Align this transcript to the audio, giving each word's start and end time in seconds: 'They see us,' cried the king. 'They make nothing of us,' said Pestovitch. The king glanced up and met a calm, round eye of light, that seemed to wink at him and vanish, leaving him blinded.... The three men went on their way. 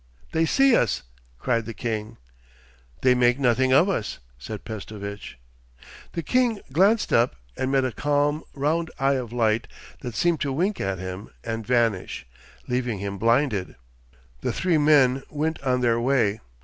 'They 0.31 0.45
see 0.47 0.75
us,' 0.75 1.03
cried 1.37 1.65
the 1.67 1.75
king. 1.75 2.17
'They 3.03 3.13
make 3.13 3.37
nothing 3.37 3.71
of 3.71 3.87
us,' 3.87 4.17
said 4.39 4.65
Pestovitch. 4.65 5.37
The 6.13 6.23
king 6.23 6.59
glanced 6.71 7.13
up 7.13 7.35
and 7.55 7.71
met 7.71 7.85
a 7.85 7.91
calm, 7.91 8.43
round 8.55 8.89
eye 8.97 9.13
of 9.13 9.31
light, 9.31 9.67
that 9.99 10.15
seemed 10.15 10.41
to 10.41 10.51
wink 10.51 10.81
at 10.81 10.97
him 10.97 11.29
and 11.43 11.67
vanish, 11.67 12.25
leaving 12.67 12.97
him 12.97 13.19
blinded.... 13.19 13.75
The 14.39 14.51
three 14.51 14.79
men 14.79 15.21
went 15.29 15.61
on 15.61 15.81
their 15.81 15.99
way. 15.99 16.39